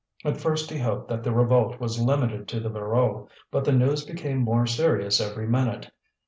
[0.25, 4.03] At first he hoped that the revolt was limited to the Voreux; but the news
[4.03, 5.91] became more serious every minute.